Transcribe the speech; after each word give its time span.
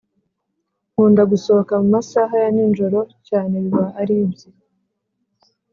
nkunda 0.91 1.21
gusohoka 1.31 1.73
mumasaha 1.81 2.35
ya 2.43 2.49
ni 2.55 2.63
njoro 2.71 2.99
cyane 3.27 3.53
biba 3.63 3.85
aribyi 4.01 4.47